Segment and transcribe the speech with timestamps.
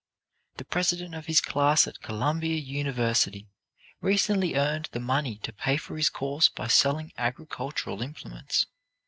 [0.57, 3.49] The president of his class at Columbia University
[4.01, 8.65] recently earned the money to pay for his course by selling agricultural implements.